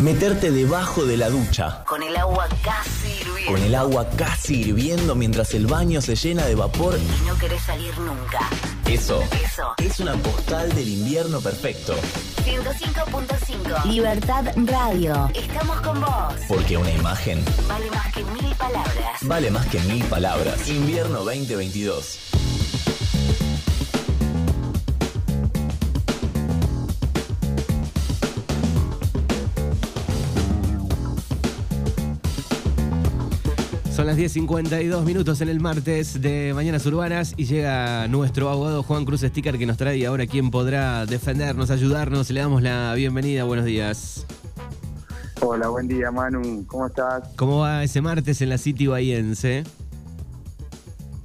Meterte 0.00 0.50
debajo 0.50 1.04
de 1.04 1.16
la 1.16 1.30
ducha. 1.30 1.84
Con 1.86 2.02
el 2.02 2.16
agua 2.16 2.48
casi 2.64 3.08
hirviendo. 3.20 3.52
Con 3.52 3.62
el 3.62 3.74
agua 3.74 4.06
casi 4.16 4.60
hirviendo 4.62 5.14
mientras 5.14 5.54
el 5.54 5.66
baño 5.66 6.00
se 6.00 6.16
llena 6.16 6.44
de 6.46 6.56
vapor. 6.56 6.98
Y 6.98 7.28
no 7.28 7.36
querés 7.38 7.62
salir 7.62 7.96
nunca. 7.98 8.40
Eso. 8.86 9.22
Eso. 9.44 9.74
Es 9.78 10.00
una 10.00 10.14
postal 10.14 10.74
del 10.74 10.88
invierno 10.88 11.40
perfecto. 11.40 11.94
105.5. 12.44 13.84
Libertad 13.84 14.44
Radio. 14.66 15.30
Estamos 15.34 15.80
con 15.82 16.00
vos. 16.00 16.34
Porque 16.48 16.76
una 16.76 16.90
imagen 16.90 17.44
Vale 17.68 17.88
más 17.90 18.12
que 18.12 18.24
mil 18.24 18.54
palabras. 18.56 19.18
vale 19.22 19.50
más 19.52 19.66
que 19.66 19.78
mil 19.80 20.04
palabras. 20.04 20.68
Invierno 20.68 21.18
2022. 21.24 22.18
Las 34.12 34.18
10.52 34.36 35.04
minutos 35.04 35.40
en 35.40 35.48
el 35.48 35.58
martes 35.58 36.20
de 36.20 36.52
Mañanas 36.54 36.84
Urbanas 36.84 37.32
y 37.38 37.46
llega 37.46 38.06
nuestro 38.08 38.50
abogado 38.50 38.82
Juan 38.82 39.06
Cruz 39.06 39.22
Sticker 39.22 39.56
que 39.56 39.64
nos 39.64 39.78
trae 39.78 40.04
ahora 40.04 40.26
quién 40.26 40.50
podrá 40.50 41.06
defendernos, 41.06 41.70
ayudarnos. 41.70 42.28
Le 42.28 42.40
damos 42.40 42.60
la 42.60 42.92
bienvenida. 42.94 43.44
Buenos 43.44 43.64
días. 43.64 44.26
Hola, 45.40 45.68
buen 45.68 45.88
día 45.88 46.10
Manu, 46.10 46.62
¿cómo 46.66 46.88
estás? 46.88 47.26
¿Cómo 47.36 47.60
va 47.60 47.84
ese 47.84 48.02
martes 48.02 48.42
en 48.42 48.50
la 48.50 48.58
City 48.58 48.86
Bahiense? 48.86 49.64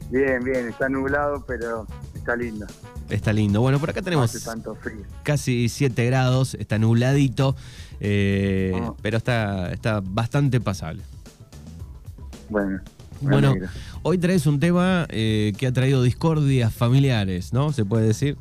Bien, 0.10 0.42
bien, 0.46 0.70
está 0.70 0.88
nublado, 0.88 1.44
pero 1.46 1.86
está 2.16 2.38
lindo. 2.38 2.66
Está 3.10 3.34
lindo. 3.34 3.60
Bueno, 3.60 3.80
por 3.80 3.90
acá 3.90 4.02
tenemos 4.02 4.34
hace 4.34 4.46
tanto 4.46 4.76
frío. 4.76 5.04
casi 5.24 5.68
7 5.68 6.06
grados, 6.06 6.54
está 6.56 6.78
nubladito, 6.80 7.56
eh, 8.00 8.72
Ah. 8.82 8.94
pero 9.02 9.18
está, 9.18 9.72
está 9.74 10.02
bastante 10.02 10.62
pasable. 10.62 11.04
Bueno, 12.50 12.82
Bueno, 13.22 13.56
hoy 14.04 14.18
traes 14.18 14.46
un 14.48 14.60
tema 14.60 15.06
eh, 15.10 15.54
que 15.58 15.68
ha 15.68 15.74
traído 15.74 16.04
discordias 16.04 16.74
familiares, 16.74 17.54
¿no? 17.54 17.72
¿Se 17.72 17.84
puede 17.84 18.08
decir? 18.08 18.38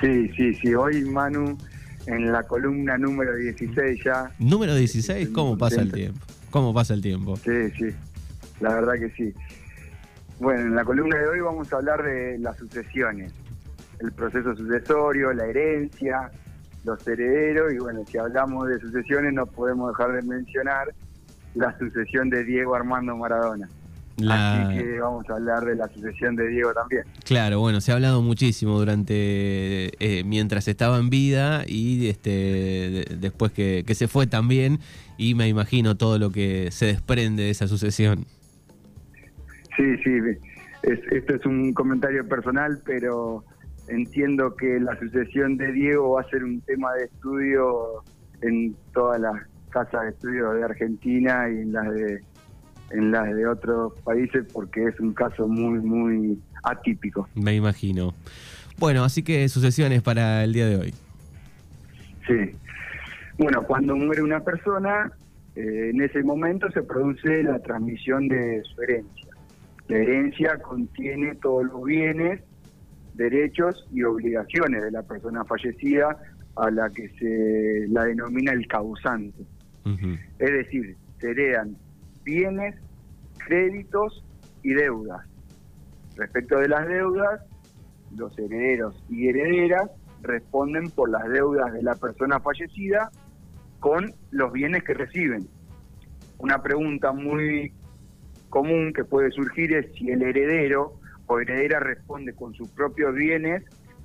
Sí, 0.00 0.30
sí, 0.36 0.54
sí, 0.54 0.74
hoy 0.74 1.04
Manu 1.04 1.58
en 2.06 2.32
la 2.32 2.42
columna 2.44 2.96
número 2.96 3.36
16 3.36 4.00
ya. 4.04 4.30
Número 4.38 4.74
16, 4.74 5.28
¿cómo 5.28 5.58
pasa 5.58 5.82
el 5.82 5.92
tiempo? 5.92 6.20
¿Cómo 6.50 6.72
pasa 6.72 6.94
el 6.94 7.02
tiempo? 7.02 7.36
Sí, 7.36 7.70
sí, 7.78 7.94
la 8.60 8.74
verdad 8.74 8.94
que 8.94 9.10
sí. 9.10 9.34
Bueno, 10.38 10.62
en 10.62 10.74
la 10.74 10.84
columna 10.84 11.18
de 11.18 11.28
hoy 11.28 11.40
vamos 11.40 11.70
a 11.72 11.76
hablar 11.76 12.02
de 12.02 12.38
las 12.38 12.56
sucesiones, 12.56 13.32
el 14.00 14.10
proceso 14.12 14.56
sucesorio, 14.56 15.32
la 15.34 15.46
herencia, 15.46 16.30
los 16.84 17.06
herederos 17.06 17.72
y 17.74 17.78
bueno, 17.78 18.02
si 18.10 18.16
hablamos 18.16 18.68
de 18.68 18.80
sucesiones 18.80 19.34
no 19.34 19.44
podemos 19.44 19.92
dejar 19.92 20.12
de 20.14 20.22
mencionar 20.22 20.94
la 21.54 21.76
sucesión 21.78 22.30
de 22.30 22.44
Diego 22.44 22.74
Armando 22.74 23.16
Maradona. 23.16 23.68
La- 24.16 24.68
Así 24.68 24.78
que 24.78 25.00
vamos 25.00 25.24
a 25.30 25.34
hablar 25.34 25.64
de 25.64 25.74
la 25.76 25.88
sucesión 25.88 26.36
de 26.36 26.46
Diego 26.48 26.74
también. 26.74 27.04
Claro, 27.24 27.60
bueno, 27.60 27.80
se 27.80 27.90
ha 27.90 27.94
hablado 27.94 28.20
muchísimo 28.20 28.78
durante 28.78 29.14
eh, 29.98 30.24
mientras 30.24 30.68
estaba 30.68 30.98
en 30.98 31.08
vida 31.08 31.62
y 31.66 32.08
este 32.08 32.30
de- 32.30 33.16
después 33.18 33.52
que, 33.52 33.82
que 33.86 33.94
se 33.94 34.08
fue 34.08 34.26
también 34.26 34.78
y 35.16 35.34
me 35.34 35.48
imagino 35.48 35.96
todo 35.96 36.18
lo 36.18 36.30
que 36.30 36.70
se 36.70 36.86
desprende 36.86 37.44
de 37.44 37.50
esa 37.50 37.66
sucesión. 37.66 38.26
Sí, 39.76 39.96
sí, 40.04 40.10
es- 40.82 41.00
esto 41.12 41.34
es 41.36 41.46
un 41.46 41.72
comentario 41.72 42.26
personal, 42.28 42.80
pero 42.84 43.44
entiendo 43.88 44.54
que 44.54 44.78
la 44.80 44.98
sucesión 44.98 45.56
de 45.56 45.72
Diego 45.72 46.12
va 46.12 46.20
a 46.22 46.28
ser 46.30 46.44
un 46.44 46.60
tema 46.60 46.92
de 46.94 47.04
estudio 47.04 48.04
en 48.42 48.74
todas 48.92 49.20
las 49.20 49.34
casas 49.70 50.02
de 50.02 50.08
estudio 50.10 50.52
de 50.52 50.64
Argentina 50.64 51.48
y 51.48 51.58
en 51.60 51.72
las 51.72 51.90
de 51.90 52.22
en 52.90 53.12
las 53.12 53.32
de 53.34 53.46
otros 53.46 53.92
países 54.00 54.44
porque 54.52 54.84
es 54.84 54.98
un 55.00 55.14
caso 55.14 55.46
muy 55.48 55.78
muy 55.80 56.40
atípico. 56.62 57.28
Me 57.34 57.54
imagino. 57.54 58.14
Bueno, 58.78 59.04
así 59.04 59.22
que 59.22 59.48
sucesiones 59.48 60.02
para 60.02 60.44
el 60.44 60.52
día 60.52 60.66
de 60.66 60.76
hoy. 60.76 60.94
Sí. 62.26 62.56
Bueno, 63.38 63.62
cuando 63.62 63.96
muere 63.96 64.22
una 64.22 64.40
persona, 64.40 65.12
eh, 65.54 65.90
en 65.94 66.02
ese 66.02 66.22
momento 66.22 66.70
se 66.70 66.82
produce 66.82 67.42
la 67.42 67.58
transmisión 67.60 68.28
de 68.28 68.62
su 68.64 68.82
herencia. 68.82 69.28
La 69.88 69.96
herencia 69.98 70.58
contiene 70.58 71.34
todos 71.36 71.64
los 71.64 71.84
bienes, 71.84 72.40
derechos 73.14 73.86
y 73.92 74.02
obligaciones 74.02 74.82
de 74.82 74.90
la 74.90 75.02
persona 75.02 75.44
fallecida 75.44 76.16
a 76.56 76.70
la 76.70 76.90
que 76.90 77.08
se 77.18 77.88
la 77.88 78.04
denomina 78.04 78.52
el 78.52 78.66
causante. 78.66 79.44
Es 79.84 80.52
decir, 80.52 80.96
se 81.20 81.30
heredan 81.30 81.76
bienes, 82.24 82.76
créditos 83.38 84.24
y 84.62 84.74
deudas. 84.74 85.26
Respecto 86.16 86.58
de 86.58 86.68
las 86.68 86.86
deudas, 86.86 87.40
los 88.16 88.36
herederos 88.38 89.02
y 89.08 89.28
herederas 89.28 89.90
responden 90.22 90.90
por 90.90 91.10
las 91.10 91.28
deudas 91.28 91.72
de 91.72 91.82
la 91.82 91.94
persona 91.94 92.40
fallecida 92.40 93.10
con 93.78 94.12
los 94.30 94.52
bienes 94.52 94.84
que 94.84 94.94
reciben. 94.94 95.48
Una 96.38 96.62
pregunta 96.62 97.12
muy 97.12 97.72
común 98.48 98.92
que 98.92 99.04
puede 99.04 99.30
surgir 99.30 99.72
es 99.72 99.92
si 99.94 100.10
el 100.10 100.22
heredero 100.22 100.94
o 101.26 101.40
heredera 101.40 101.80
responde 101.80 102.34
con 102.34 102.52
sus 102.54 102.68
propios 102.70 103.14
bienes 103.14 103.62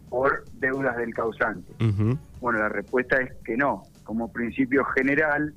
por 0.09 0.46
deudas 0.53 0.96
del 0.97 1.14
causante. 1.14 1.74
Bueno, 2.40 2.59
la 2.59 2.69
respuesta 2.69 3.18
es 3.18 3.34
que 3.44 3.58
no. 3.58 3.84
Como 4.03 4.31
principio 4.31 4.85
general, 4.85 5.53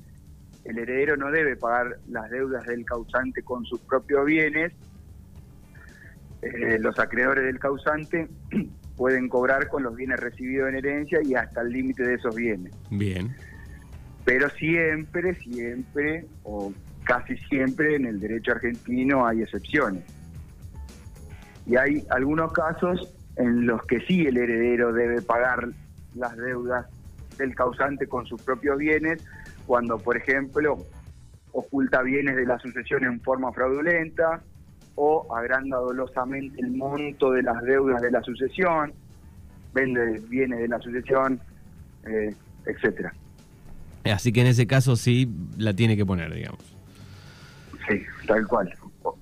el 0.65 0.77
heredero 0.77 1.17
no 1.17 1.31
debe 1.31 1.55
pagar 1.55 1.97
las 2.07 2.29
deudas 2.29 2.65
del 2.65 2.85
causante 2.85 3.41
con 3.43 3.65
sus 3.65 3.79
propios 3.81 4.25
bienes. 4.25 4.73
Eh, 6.41 6.77
los 6.79 6.97
acreedores 6.99 7.45
del 7.45 7.59
causante 7.59 8.27
pueden 8.95 9.29
cobrar 9.29 9.67
con 9.67 9.83
los 9.83 9.95
bienes 9.95 10.19
recibidos 10.19 10.69
en 10.69 10.75
herencia 10.75 11.19
y 11.23 11.35
hasta 11.35 11.61
el 11.61 11.69
límite 11.69 12.03
de 12.03 12.15
esos 12.15 12.35
bienes. 12.35 12.73
Bien. 12.89 13.35
Pero 14.25 14.49
siempre, 14.51 15.35
siempre, 15.35 16.25
o 16.43 16.73
casi 17.03 17.37
siempre 17.37 17.95
en 17.95 18.05
el 18.05 18.19
derecho 18.19 18.51
argentino 18.51 19.25
hay 19.25 19.41
excepciones. 19.41 20.03
Y 21.65 21.75
hay 21.75 22.05
algunos 22.09 22.51
casos 22.51 23.13
en 23.35 23.65
los 23.65 23.83
que 23.85 24.01
sí 24.01 24.25
el 24.25 24.37
heredero 24.37 24.91
debe 24.91 25.21
pagar 25.21 25.69
las 26.15 26.35
deudas 26.37 26.85
del 27.37 27.55
causante 27.55 28.07
con 28.07 28.25
sus 28.25 28.41
propios 28.41 28.77
bienes, 28.77 29.23
cuando, 29.69 29.99
por 29.99 30.17
ejemplo, 30.17 30.79
oculta 31.51 32.01
bienes 32.01 32.35
de 32.35 32.43
la 32.43 32.57
sucesión 32.57 33.03
en 33.03 33.21
forma 33.21 33.53
fraudulenta 33.53 34.41
o 34.95 35.27
agranda 35.31 35.77
dolosamente 35.77 36.59
el 36.59 36.71
monto 36.71 37.33
de 37.33 37.43
las 37.43 37.61
deudas 37.61 38.01
de 38.01 38.09
la 38.09 38.23
sucesión, 38.23 38.91
vende 39.71 40.21
bienes 40.27 40.57
de 40.61 40.67
la 40.69 40.79
sucesión, 40.79 41.39
eh, 42.07 42.33
etcétera. 42.65 43.13
Así 44.05 44.33
que 44.33 44.41
en 44.41 44.47
ese 44.47 44.65
caso 44.65 44.95
sí 44.95 45.29
la 45.55 45.75
tiene 45.75 45.95
que 45.95 46.03
poner, 46.03 46.33
digamos. 46.33 46.75
Sí, 47.87 48.01
tal 48.25 48.47
cual. 48.47 48.73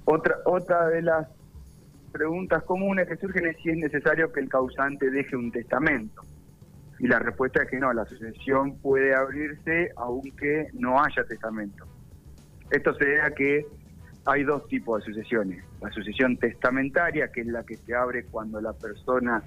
Otra, 0.06 0.36
otra 0.46 0.88
de 0.88 1.02
las 1.02 1.28
preguntas 2.14 2.64
comunes 2.64 3.06
que 3.10 3.18
surgen 3.18 3.48
es 3.48 3.58
si 3.62 3.72
es 3.72 3.78
necesario 3.80 4.32
que 4.32 4.40
el 4.40 4.48
causante 4.48 5.12
deje 5.12 5.36
un 5.36 5.52
testamento. 5.52 6.22
Y 7.00 7.08
la 7.08 7.20
respuesta 7.20 7.64
es 7.64 7.70
que 7.70 7.78
no, 7.80 7.94
la 7.94 8.06
sucesión 8.06 8.78
puede 8.78 9.14
abrirse 9.16 9.90
aunque 9.98 10.68
no 10.74 11.02
haya 11.04 11.24
testamento. 11.26 11.86
Esto 12.72 12.94
se 12.96 13.06
debe 13.06 13.22
a 13.22 13.30
que 13.32 13.66
hay 14.26 14.44
dos 14.44 14.68
tipos 14.68 15.00
de 15.06 15.14
sucesiones. 15.14 15.64
La 15.82 15.92
sucesión 15.92 16.38
testamentaria, 16.38 17.32
que 17.32 17.42
es 17.42 17.48
la 17.48 17.64
que 17.64 17.78
se 17.78 17.96
abre 17.96 18.26
cuando 18.26 18.60
la 18.60 18.74
persona 18.74 19.42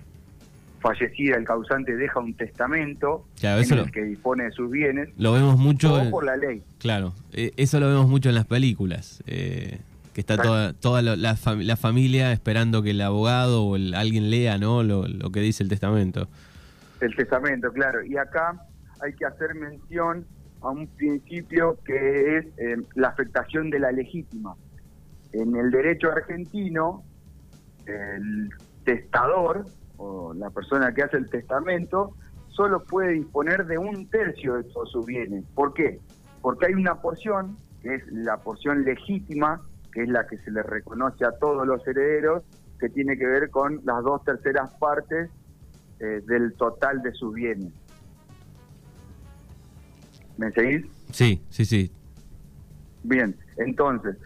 fallecida, 0.81 1.37
el 1.37 1.45
causante, 1.45 1.95
deja 1.97 2.21
un 2.21 2.35
testamento 2.35 3.27
Claro, 3.39 3.61
en 3.63 3.71
el 3.73 3.79
lo- 3.79 3.87
que 3.93 4.03
dispone 4.03 4.45
de 4.45 4.51
sus 4.53 4.71
bienes, 4.71 5.11
Lo 5.19 5.33
vemos 5.33 5.59
mucho. 5.59 5.93
o 5.95 6.11
por 6.11 6.25
la 6.25 6.37
ley. 6.37 6.63
Claro, 6.79 7.13
eh, 7.33 7.53
eso 7.59 7.79
lo 7.81 7.89
vemos 7.89 8.09
mucho 8.09 8.29
en 8.31 8.35
las 8.37 8.47
películas. 8.47 9.23
eh, 9.27 9.79
que 10.15 10.21
está 10.23 10.37
toda, 10.39 10.73
toda 10.73 11.03
la, 11.03 11.37
fam- 11.37 11.63
la 11.63 11.77
familia 11.77 12.33
esperando 12.33 12.83
que 12.83 12.91
el 12.91 13.01
abogado 13.01 13.63
o 13.63 13.77
el- 13.77 13.95
alguien 13.95 14.29
lea 14.29 14.59
¿no? 14.59 14.83
lo, 14.83 15.07
lo 15.07 15.31
que 15.31 15.41
dice 15.41 15.63
el 15.63 15.69
testamento. 15.69 16.29
El 17.01 17.15
testamento, 17.17 17.73
claro. 17.73 18.05
Y 18.05 18.17
acá 18.17 18.61
hay 19.03 19.15
que 19.15 19.25
hacer 19.27 19.55
mención 19.55 20.27
a 20.61 20.71
un 20.71 20.87
principio 20.89 21.79
que 21.85 22.39
es 22.39 22.47
eh, 22.59 22.77
la 22.95 23.09
afectación 23.09 23.71
de 23.71 23.79
la 23.79 23.93
legítima. 23.93 24.55
En 25.33 25.57
el 25.57 25.71
derecho 25.71 26.11
argentino, 26.11 27.03
el 27.87 28.51
testador 28.85 29.65
o 29.97 30.35
la 30.35 30.51
persona 30.51 30.93
que 30.93 31.03
hace 31.03 31.17
el 31.17 31.31
testamento 31.31 32.15
solo 32.49 32.81
puede 32.81 33.13
disponer 33.13 33.67
de 33.67 33.79
un 33.79 34.09
tercio 34.11 34.55
de 34.57 34.65
todos 34.65 34.91
sus 34.91 35.07
bienes. 35.07 35.45
¿Por 35.55 35.73
qué? 35.73 36.01
Porque 36.43 36.67
hay 36.67 36.75
una 36.75 37.01
porción, 37.01 37.57
que 37.81 37.95
es 37.95 38.07
la 38.13 38.39
porción 38.39 38.85
legítima, 38.85 39.63
que 39.93 40.03
es 40.03 40.09
la 40.09 40.27
que 40.27 40.37
se 40.39 40.51
le 40.51 40.63
reconoce 40.63 41.25
a 41.25 41.33
todos 41.39 41.67
los 41.67 41.87
herederos, 41.87 42.43
que 42.79 42.89
tiene 42.89 43.17
que 43.17 43.27
ver 43.27 43.51
con 43.51 43.81
las 43.85 44.03
dos 44.03 44.23
terceras 44.25 44.75
partes 44.75 45.31
eh, 46.01 46.23
del 46.27 46.55
total 46.55 47.03
de 47.03 47.13
sus 47.13 47.35
bienes. 47.35 47.73
¿Me 50.37 50.51
seguís? 50.53 50.87
Sí, 51.13 51.43
sí, 51.51 51.65
sí. 51.65 51.93
Bien, 53.03 53.37
entonces, 53.57 54.17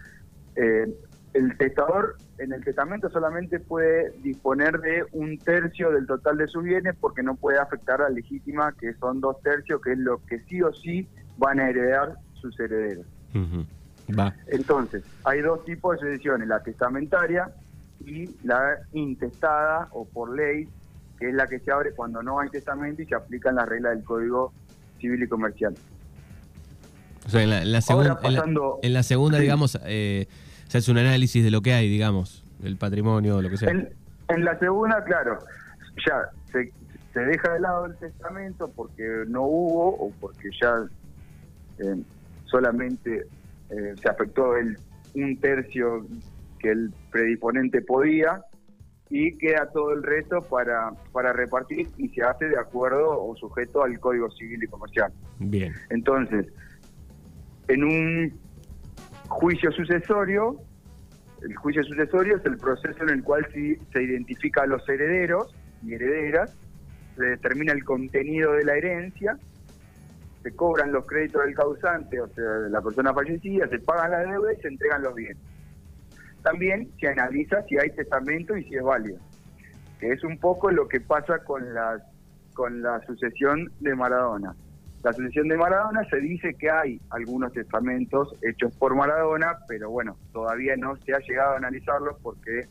eh, 0.56 0.92
el 1.32 1.56
testador 1.58 2.16
en 2.38 2.52
el 2.52 2.64
testamento 2.64 3.10
solamente 3.10 3.58
puede 3.60 4.12
disponer 4.22 4.80
de 4.80 5.04
un 5.12 5.38
tercio 5.38 5.90
del 5.90 6.06
total 6.06 6.38
de 6.38 6.46
sus 6.46 6.62
bienes 6.62 6.94
porque 7.00 7.22
no 7.22 7.34
puede 7.34 7.58
afectar 7.58 8.00
a 8.00 8.04
la 8.04 8.10
legítima, 8.10 8.72
que 8.72 8.94
son 8.94 9.20
dos 9.20 9.40
tercios, 9.42 9.80
que 9.82 9.92
es 9.92 9.98
lo 9.98 10.24
que 10.26 10.40
sí 10.44 10.62
o 10.62 10.72
sí 10.72 11.08
van 11.36 11.60
a 11.60 11.68
heredar 11.68 12.16
sus 12.34 12.58
herederos. 12.60 13.06
Va. 14.16 14.34
Entonces, 14.46 15.02
hay 15.24 15.40
dos 15.40 15.64
tipos 15.64 15.96
de 15.96 16.06
sucesiones, 16.06 16.46
la 16.46 16.62
testamentaria 16.62 17.50
y 18.04 18.30
la 18.44 18.78
intestada 18.92 19.88
o 19.92 20.04
por 20.04 20.36
ley, 20.36 20.68
que 21.24 21.30
es 21.30 21.34
la 21.36 21.46
que 21.46 21.58
se 21.58 21.70
abre 21.72 21.92
cuando 21.92 22.22
no 22.22 22.38
hay 22.38 22.50
testamento 22.50 23.00
y 23.00 23.06
se 23.06 23.14
aplican 23.14 23.54
las 23.54 23.66
reglas 23.66 23.94
del 23.94 24.04
Código 24.04 24.52
Civil 25.00 25.22
y 25.22 25.26
Comercial. 25.26 25.74
O 27.26 27.30
sea, 27.30 27.42
en 27.42 27.48
la, 27.48 27.62
en 27.62 27.72
la 27.72 27.78
Ahora, 27.88 28.10
segun- 28.10 28.26
en 28.26 28.32
la- 28.34 28.38
pasando- 28.40 28.78
en 28.82 28.92
la 28.92 29.02
segunda, 29.02 29.38
Sí. 29.38 29.42
digamos, 29.44 29.78
eh, 29.86 30.26
se 30.68 30.78
hace 30.78 30.90
un 30.90 30.98
análisis 30.98 31.42
de 31.42 31.50
lo 31.50 31.62
que 31.62 31.72
hay, 31.72 31.88
digamos, 31.88 32.44
del 32.58 32.76
patrimonio, 32.76 33.40
lo 33.40 33.48
que 33.48 33.56
sea. 33.56 33.70
En, 33.70 33.88
en 34.28 34.44
la 34.44 34.58
segunda, 34.58 35.02
claro, 35.04 35.38
ya 36.06 36.28
se, 36.52 36.70
se 37.14 37.20
deja 37.20 37.54
de 37.54 37.60
lado 37.60 37.86
el 37.86 37.96
testamento 37.96 38.70
porque 38.76 39.24
no 39.26 39.44
hubo 39.44 39.96
o 39.96 40.12
porque 40.20 40.50
ya 40.60 40.74
eh, 41.78 42.02
solamente 42.44 43.26
eh, 43.70 43.94
se 44.00 44.08
afectó 44.10 44.56
el 44.58 44.76
un 45.14 45.38
tercio 45.38 46.06
que 46.58 46.70
el 46.72 46.92
predisponente 47.10 47.80
podía 47.80 48.42
y 49.16 49.38
queda 49.38 49.70
todo 49.72 49.92
el 49.92 50.02
resto 50.02 50.40
para, 50.42 50.90
para 51.12 51.32
repartir 51.32 51.88
y 51.96 52.08
se 52.08 52.22
hace 52.22 52.46
de 52.48 52.58
acuerdo 52.58 53.24
o 53.24 53.36
sujeto 53.36 53.84
al 53.84 54.00
Código 54.00 54.28
Civil 54.32 54.64
y 54.64 54.66
Comercial. 54.66 55.12
Bien. 55.38 55.72
Entonces, 55.90 56.46
en 57.68 57.84
un 57.84 58.40
juicio 59.28 59.70
sucesorio, 59.70 60.56
el 61.42 61.54
juicio 61.54 61.84
sucesorio 61.84 62.38
es 62.38 62.44
el 62.44 62.58
proceso 62.58 63.04
en 63.04 63.10
el 63.10 63.22
cual 63.22 63.46
si- 63.54 63.76
se 63.92 64.02
identifica 64.02 64.62
a 64.62 64.66
los 64.66 64.86
herederos 64.88 65.54
y 65.84 65.94
herederas, 65.94 66.50
se 67.16 67.24
determina 67.24 67.72
el 67.72 67.84
contenido 67.84 68.54
de 68.54 68.64
la 68.64 68.74
herencia, 68.76 69.38
se 70.42 70.56
cobran 70.56 70.90
los 70.90 71.06
créditos 71.06 71.44
del 71.44 71.54
causante, 71.54 72.20
o 72.20 72.26
sea, 72.30 72.42
de 72.44 72.68
la 72.70 72.82
persona 72.82 73.14
fallecida, 73.14 73.68
se 73.68 73.78
pagan 73.78 74.10
la 74.10 74.18
deuda 74.32 74.52
y 74.52 74.56
se 74.56 74.66
entregan 74.66 75.02
los 75.04 75.14
bienes. 75.14 75.38
También 76.44 76.88
se 77.00 77.08
analiza 77.08 77.62
si 77.62 77.76
hay 77.78 77.90
testamento 77.90 78.56
y 78.56 78.62
si 78.64 78.76
es 78.76 78.82
válido, 78.82 79.18
es 80.00 80.22
un 80.22 80.38
poco 80.38 80.70
lo 80.70 80.86
que 80.86 81.00
pasa 81.00 81.38
con 81.40 81.64
con 82.52 82.82
la 82.82 83.00
sucesión 83.06 83.72
de 83.80 83.96
Maradona. 83.96 84.54
La 85.02 85.12
sucesión 85.12 85.48
de 85.48 85.56
Maradona 85.56 86.04
se 86.08 86.20
dice 86.20 86.54
que 86.54 86.70
hay 86.70 87.00
algunos 87.10 87.52
testamentos 87.52 88.32
hechos 88.42 88.72
por 88.76 88.94
Maradona, 88.94 89.58
pero 89.66 89.90
bueno, 89.90 90.16
todavía 90.32 90.76
no 90.76 90.96
se 90.98 91.14
ha 91.14 91.18
llegado 91.18 91.54
a 91.54 91.56
analizarlos 91.56 92.16
porque 92.22 92.68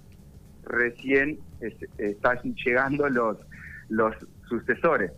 recién 0.66 1.40
es- 1.60 1.75
están 1.98 2.38
llegando 2.64 3.10
los, 3.10 3.38
los 3.90 4.16
sucesores. 4.48 5.12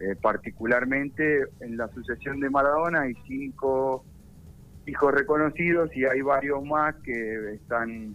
Eh, 0.00 0.16
particularmente 0.20 1.44
en 1.60 1.76
la 1.76 1.88
sucesión 1.88 2.40
de 2.40 2.50
Maradona 2.50 3.02
hay 3.02 3.14
cinco 3.26 4.04
hijos 4.86 5.14
reconocidos 5.14 5.94
y 5.96 6.04
hay 6.04 6.20
varios 6.22 6.64
más 6.64 6.94
que 6.96 7.54
están 7.54 8.14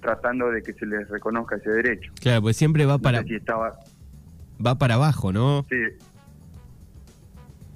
tratando 0.00 0.50
de 0.50 0.62
que 0.62 0.72
se 0.72 0.86
les 0.86 1.08
reconozca 1.08 1.56
ese 1.56 1.70
derecho. 1.70 2.12
Claro, 2.20 2.42
pues 2.42 2.56
siempre 2.56 2.84
va 2.86 2.94
No 2.94 3.02
para, 3.02 3.22
sé 3.22 3.28
si 3.28 3.34
estaba, 3.36 3.78
va 4.64 4.76
para 4.76 4.94
abajo, 4.94 5.32
¿no? 5.32 5.64
Sí. 5.68 6.06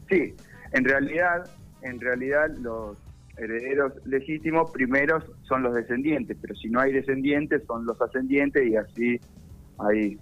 Sí, 0.09 0.35
en 0.73 0.85
realidad, 0.85 1.49
en 1.83 2.01
realidad 2.01 2.51
los 2.59 2.99
herederos 3.37 3.93
legítimos 4.05 4.71
primeros 4.71 5.25
son 5.43 5.63
los 5.63 5.75
descendientes, 5.75 6.37
pero 6.41 6.55
si 6.57 6.69
no 6.69 6.81
hay 6.81 6.93
descendientes 6.93 7.63
son 7.67 7.87
los 7.87 8.01
ascendientes 8.01 8.67
y 8.67 8.77
así 8.77 9.21
hay 9.79 10.19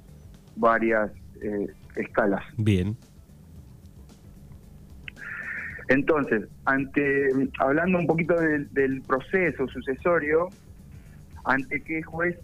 varias 0.56 1.11
eh, 1.43 1.67
escalas. 1.97 2.44
Bien. 2.56 2.97
Entonces, 5.88 6.46
ante 6.67 7.29
hablando 7.58 7.99
un 7.99 8.06
poquito 8.06 8.35
del, 8.35 8.73
del 8.73 9.02
proceso 9.02 9.67
sucesorio, 9.69 10.49
ante 11.44 11.81
qué 11.82 12.02
juez 12.02 12.38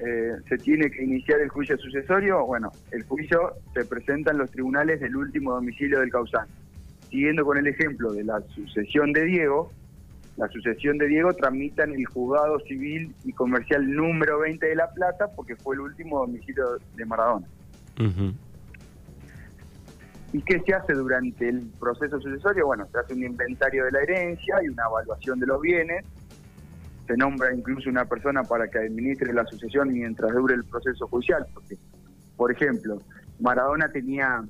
eh, 0.00 0.32
se 0.48 0.58
tiene 0.58 0.90
que 0.90 1.04
iniciar 1.04 1.40
el 1.40 1.48
juicio 1.48 1.78
sucesorio, 1.78 2.44
bueno, 2.44 2.72
el 2.90 3.04
juicio 3.04 3.54
se 3.72 3.84
presenta 3.84 4.32
en 4.32 4.38
los 4.38 4.50
tribunales 4.50 5.00
del 5.00 5.14
último 5.14 5.52
domicilio 5.52 6.00
del 6.00 6.10
causante. 6.10 6.52
Siguiendo 7.10 7.44
con 7.44 7.58
el 7.58 7.68
ejemplo 7.68 8.12
de 8.12 8.24
la 8.24 8.40
sucesión 8.54 9.12
de 9.12 9.24
Diego, 9.24 9.70
la 10.36 10.48
sucesión 10.48 10.98
de 10.98 11.06
Diego 11.06 11.32
tramita 11.34 11.84
en 11.84 11.92
el 11.92 12.04
juzgado 12.06 12.58
civil 12.60 13.14
y 13.24 13.32
comercial 13.32 13.88
número 13.88 14.40
20 14.40 14.66
de 14.66 14.74
La 14.74 14.90
Plata 14.90 15.28
porque 15.36 15.54
fue 15.54 15.76
el 15.76 15.82
último 15.82 16.18
domicilio 16.18 16.64
de 16.96 17.04
Maradona. 17.04 17.46
Ujú. 18.00 18.34
¿Y 20.34 20.42
qué 20.42 20.60
se 20.66 20.74
hace 20.74 20.94
durante 20.94 21.48
el 21.48 21.60
proceso 21.78 22.20
sucesorio? 22.20 22.66
Bueno, 22.66 22.88
se 22.90 22.98
hace 22.98 23.14
un 23.14 23.22
inventario 23.22 23.84
de 23.84 23.92
la 23.92 24.00
herencia 24.00 24.56
y 24.64 24.68
una 24.68 24.82
evaluación 24.90 25.38
de 25.38 25.46
los 25.46 25.60
bienes. 25.60 26.04
Se 27.06 27.16
nombra 27.16 27.54
incluso 27.54 27.88
una 27.88 28.04
persona 28.04 28.42
para 28.42 28.66
que 28.66 28.78
administre 28.78 29.32
la 29.32 29.46
sucesión 29.46 29.92
mientras 29.92 30.32
dure 30.32 30.56
el 30.56 30.64
proceso 30.64 31.06
judicial. 31.06 31.46
Porque, 31.54 31.76
por 32.36 32.50
ejemplo, 32.50 32.98
Maradona 33.38 33.92
tenía 33.92 34.42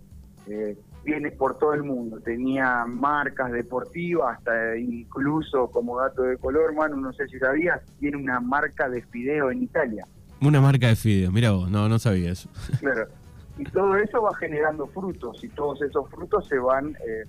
eh, 0.46 0.74
bienes 1.04 1.34
por 1.34 1.58
todo 1.58 1.74
el 1.74 1.82
mundo, 1.82 2.18
tenía 2.18 2.86
marcas 2.86 3.52
deportivas, 3.52 4.38
hasta 4.38 4.78
incluso 4.78 5.70
como 5.70 6.00
dato 6.00 6.22
de 6.22 6.38
color, 6.38 6.74
Manu, 6.74 6.96
no 6.96 7.12
sé 7.12 7.28
si 7.28 7.38
sabías, 7.38 7.82
tiene 8.00 8.16
una 8.16 8.40
marca 8.40 8.88
de 8.88 9.02
fideo 9.02 9.50
en 9.50 9.64
Italia. 9.64 10.06
Una 10.40 10.62
marca 10.62 10.88
de 10.88 10.96
fideos, 10.96 11.30
mira 11.30 11.50
vos, 11.50 11.70
no, 11.70 11.90
no 11.90 11.98
sabía 11.98 12.32
eso. 12.32 12.48
Claro. 12.80 13.06
Y 13.56 13.64
todo 13.64 13.96
eso 13.96 14.22
va 14.22 14.34
generando 14.34 14.86
frutos 14.88 15.42
y 15.44 15.48
todos 15.48 15.80
esos 15.82 16.10
frutos 16.10 16.46
se 16.48 16.58
van, 16.58 16.96
eh, 17.06 17.24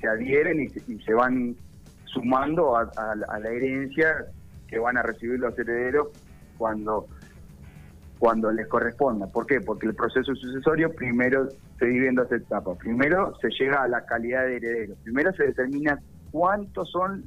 se 0.00 0.08
adhieren 0.08 0.60
y 0.60 0.68
se, 0.68 0.92
y 0.92 1.00
se 1.00 1.14
van 1.14 1.56
sumando 2.04 2.76
a, 2.76 2.84
la 3.16 3.50
herencia 3.50 4.26
que 4.68 4.78
van 4.78 4.96
a 4.96 5.02
recibir 5.02 5.40
los 5.40 5.58
herederos 5.58 6.08
cuando 6.56 7.06
cuando 8.18 8.50
les 8.52 8.68
corresponda. 8.68 9.26
¿Por 9.26 9.44
qué? 9.44 9.60
Porque 9.60 9.86
el 9.86 9.94
proceso 9.94 10.34
sucesorio 10.34 10.94
primero 10.94 11.48
se 11.78 11.84
divide 11.84 12.08
en 12.08 12.14
dos 12.14 12.32
etapas. 12.32 12.78
Primero 12.78 13.34
se 13.40 13.50
llega 13.50 13.82
a 13.82 13.88
la 13.88 14.06
calidad 14.06 14.46
de 14.46 14.56
heredero. 14.56 14.94
Primero 15.02 15.32
se 15.32 15.44
determina 15.44 15.98
cuántos 16.30 16.90
son 16.90 17.24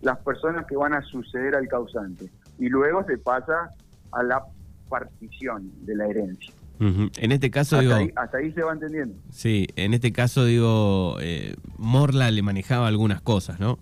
las 0.00 0.18
personas 0.18 0.66
que 0.66 0.74
van 0.74 0.94
a 0.94 1.02
suceder 1.02 1.54
al 1.54 1.68
causante. 1.68 2.28
Y 2.58 2.68
luego 2.68 3.04
se 3.04 3.18
pasa 3.18 3.70
a 4.10 4.22
la 4.22 4.42
partición 4.88 5.70
de 5.84 5.94
la 5.94 6.08
herencia. 6.08 6.52
En 6.80 7.30
este 7.32 7.50
caso, 7.50 7.76
Hasta 7.76 7.80
digo, 7.86 7.94
ahí, 7.94 8.10
hasta 8.16 8.38
ahí 8.38 8.52
se 8.52 8.62
va 8.62 8.72
entendiendo. 8.72 9.14
sí, 9.30 9.68
en 9.76 9.94
este 9.94 10.12
caso, 10.12 10.44
digo, 10.44 11.16
eh, 11.20 11.54
Morla 11.76 12.30
le 12.30 12.42
manejaba 12.42 12.88
algunas 12.88 13.20
cosas, 13.20 13.60
¿no? 13.60 13.78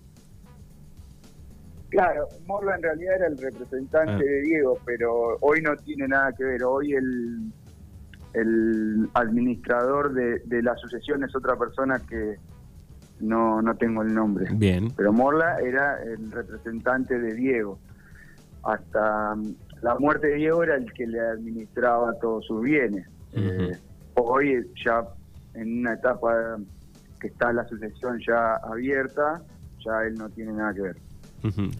Claro, 1.89 2.27
Morla 2.45 2.75
en 2.75 2.83
realidad 2.83 3.15
era 3.17 3.27
el 3.27 3.37
representante 3.37 4.11
Ah. 4.13 4.17
de 4.17 4.41
Diego, 4.43 4.77
pero 4.85 5.37
hoy 5.41 5.61
no 5.61 5.75
tiene 5.77 6.07
nada 6.07 6.31
que 6.33 6.43
ver. 6.45 6.63
Hoy 6.63 6.93
el, 6.93 7.51
el 8.33 9.09
administrador 9.13 10.13
de, 10.13 10.39
de 10.45 10.61
la 10.63 10.75
sucesión 10.77 11.23
es 11.23 11.35
otra 11.35 11.57
persona 11.57 11.99
que 11.99 12.35
no, 13.19 13.61
no 13.61 13.75
tengo 13.75 14.03
el 14.03 14.13
nombre. 14.13 14.47
Bien. 14.53 14.91
Pero 14.95 15.11
Morla 15.11 15.57
era 15.59 16.01
el 16.03 16.31
representante 16.31 17.19
de 17.19 17.33
Diego. 17.33 17.77
Hasta 18.63 19.35
la 19.81 19.95
muerte 19.99 20.27
de 20.27 20.35
Diego 20.35 20.63
era 20.63 20.75
el 20.75 20.91
que 20.93 21.07
le 21.07 21.19
administraba 21.19 22.13
todos 22.19 22.45
sus 22.45 22.61
bienes. 22.61 23.07
Eh, 23.33 23.77
hoy 24.15 24.65
ya 24.85 25.03
en 25.53 25.79
una 25.79 25.93
etapa 25.93 26.57
que 27.19 27.27
está 27.27 27.51
la 27.53 27.67
sucesión 27.67 28.19
ya 28.25 28.55
abierta, 28.55 29.41
ya 29.85 30.03
él 30.03 30.15
no 30.15 30.29
tiene 30.29 30.53
nada 30.53 30.73
que 30.73 30.81
ver. 30.81 30.97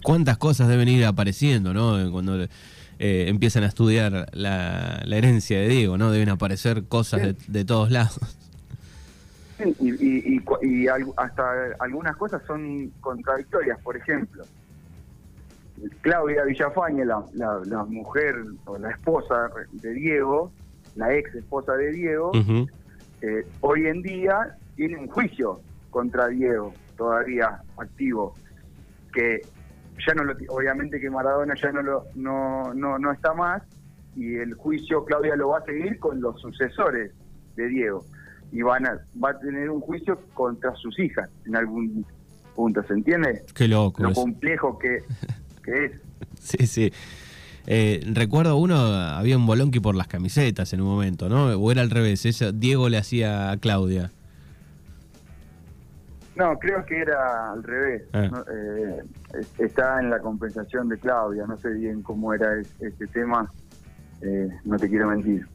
¿Cuántas 0.03 0.37
cosas 0.37 0.67
deben 0.67 0.87
ir 0.87 1.05
apareciendo, 1.05 1.73
no? 1.73 2.11
Cuando 2.11 2.43
eh, 2.43 3.25
empiezan 3.27 3.63
a 3.63 3.67
estudiar 3.67 4.27
la, 4.33 5.01
la 5.05 5.15
herencia 5.17 5.59
de 5.59 5.67
Diego, 5.67 5.97
¿no? 5.97 6.11
Deben 6.11 6.29
aparecer 6.29 6.85
cosas 6.85 7.21
de, 7.21 7.35
de 7.47 7.65
todos 7.65 7.91
lados. 7.91 8.19
Sí, 9.59 9.75
y, 9.79 9.89
y, 9.89 10.37
y 10.37 10.67
y 10.83 10.87
al- 10.87 11.13
hasta 11.17 11.43
algunas 11.79 12.15
cosas 12.17 12.41
son 12.47 12.91
contradictorias. 12.99 13.79
Por 13.81 13.95
ejemplo, 13.97 14.43
Claudia 16.01 16.43
Villafañe, 16.43 17.05
la, 17.05 17.23
la, 17.33 17.61
la 17.65 17.83
mujer 17.85 18.35
o 18.65 18.77
la 18.77 18.91
esposa 18.91 19.49
de 19.71 19.93
Diego, 19.93 20.51
la 20.95 21.13
ex 21.13 21.33
esposa 21.35 21.75
de 21.75 21.91
Diego, 21.91 22.31
eh, 23.21 23.45
hoy 23.61 23.87
en 23.87 24.01
día 24.01 24.57
tiene 24.75 24.97
un 24.97 25.07
juicio 25.07 25.61
contra 25.89 26.27
Diego 26.27 26.73
todavía 26.97 27.61
activo, 27.77 28.35
que 29.13 29.41
ya 30.05 30.13
no 30.13 30.23
lo, 30.23 30.35
obviamente 30.49 30.99
que 30.99 31.09
Maradona 31.09 31.53
ya 31.55 31.71
no 31.71 31.81
lo 31.81 32.05
no, 32.15 32.73
no, 32.73 32.97
no 32.97 33.11
está 33.11 33.33
más 33.33 33.61
y 34.15 34.35
el 34.37 34.53
juicio 34.55 35.05
Claudia 35.05 35.35
lo 35.35 35.49
va 35.49 35.59
a 35.59 35.65
seguir 35.65 35.99
con 35.99 36.21
los 36.21 36.39
sucesores 36.41 37.11
de 37.55 37.67
Diego 37.67 38.05
y 38.51 38.61
van 38.61 38.85
a 38.87 38.99
va 39.23 39.31
a 39.31 39.39
tener 39.39 39.69
un 39.69 39.81
juicio 39.81 40.19
contra 40.33 40.73
sus 40.75 40.97
hijas 40.99 41.29
en 41.45 41.55
algún 41.55 42.05
punto, 42.55 42.83
¿se 42.83 42.93
entiende? 42.93 43.43
Qué 43.55 43.67
loco. 43.67 44.03
Lo 44.03 44.13
complejo 44.13 44.77
que, 44.77 45.03
que 45.61 45.85
es. 45.85 45.91
Sí, 46.39 46.67
sí. 46.67 46.93
Eh, 47.67 48.03
recuerdo 48.13 48.57
uno, 48.57 48.75
había 48.75 49.37
un 49.37 49.45
bolonqui 49.45 49.79
por 49.79 49.95
las 49.95 50.07
camisetas 50.07 50.73
en 50.73 50.81
un 50.81 50.87
momento, 50.87 51.29
¿no? 51.29 51.45
O 51.49 51.71
era 51.71 51.81
al 51.81 51.89
revés, 51.91 52.25
eso, 52.25 52.51
Diego 52.51 52.89
le 52.89 52.97
hacía 52.97 53.51
a 53.51 53.57
Claudia. 53.57 54.11
No, 56.35 56.57
creo 56.59 56.85
que 56.85 56.97
era 57.01 57.51
al 57.51 57.63
revés. 57.63 58.03
Ah. 58.13 58.27
¿no? 58.31 58.39
Eh, 58.51 59.03
es- 59.39 59.59
está 59.59 59.99
en 59.99 60.09
la 60.09 60.19
compensación 60.19 60.87
de 60.89 60.97
Claudia, 60.97 61.45
no 61.45 61.57
sé 61.57 61.69
bien 61.73 62.01
cómo 62.01 62.33
era 62.33 62.59
es- 62.59 62.73
este 62.79 63.05
tema, 63.07 63.51
eh, 64.21 64.47
no 64.63 64.77
te 64.77 64.87
quiero 64.89 65.09
mentir. 65.09 65.45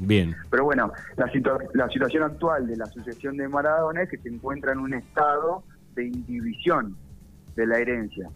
Bien. 0.00 0.36
Pero 0.50 0.64
bueno, 0.64 0.92
la, 1.16 1.26
situa- 1.32 1.58
la 1.74 1.88
situación 1.88 2.22
actual 2.22 2.66
de 2.66 2.76
la 2.76 2.86
sucesión 2.86 3.36
de 3.36 3.48
Maradona 3.48 4.02
es 4.02 4.10
que 4.10 4.18
se 4.18 4.28
encuentra 4.28 4.72
en 4.72 4.78
un 4.80 4.94
estado 4.94 5.64
de 5.94 6.04
indivisión 6.06 6.96
de 7.56 7.66
la 7.66 7.78
herencia. 7.78 8.28